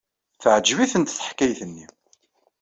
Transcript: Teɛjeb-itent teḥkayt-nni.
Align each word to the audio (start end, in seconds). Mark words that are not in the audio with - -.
Teɛjeb-itent 0.41 1.15
teḥkayt-nni. 1.17 1.85